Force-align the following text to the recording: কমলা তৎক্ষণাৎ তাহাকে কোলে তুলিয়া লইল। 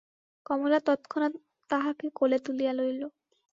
কমলা 0.45 0.79
তৎক্ষণাৎ 0.85 1.33
তাহাকে 1.69 2.05
কোলে 2.15 2.37
তুলিয়া 2.45 2.73
লইল। 2.73 3.01